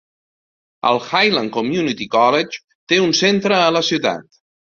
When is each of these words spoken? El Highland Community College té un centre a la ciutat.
El 0.91 1.01
Highland 1.09 1.51
Community 1.57 2.07
College 2.15 2.63
té 2.93 2.99
un 3.09 3.15
centre 3.21 3.61
a 3.69 3.71
la 3.79 3.85
ciutat. 3.93 4.29